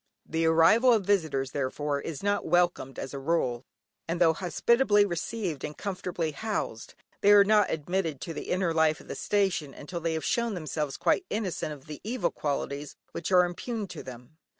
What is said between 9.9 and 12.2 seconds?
they have shown themselves quite innocent of the